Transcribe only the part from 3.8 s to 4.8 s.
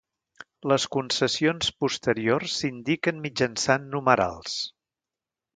numerals.